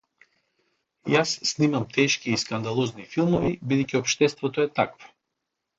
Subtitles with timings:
[1.15, 5.17] Јас снимам тешки и скандалозни филмови бидејќи општеството е такво.